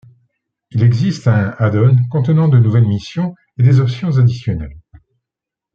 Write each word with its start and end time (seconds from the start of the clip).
Il 0.71 0.81
existe 0.81 1.27
un 1.27 1.53
add-on 1.59 1.95
contenant 2.09 2.47
de 2.47 2.57
nouvelles 2.57 2.87
missions 2.87 3.35
et 3.59 3.61
des 3.61 3.79
options 3.81 4.17
additionnelles. 4.17 4.79